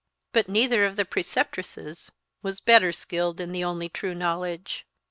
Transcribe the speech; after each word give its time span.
But 0.33 0.49
neither 0.49 0.83
of 0.83 0.95
the 0.95 1.05
preceptresses 1.05 2.11
was 2.41 2.59
better 2.59 2.91
skilled 2.91 3.39
in 3.39 3.51
the 3.51 3.63
only 3.63 3.87
true 3.87 4.15
knowledge. 4.15 4.83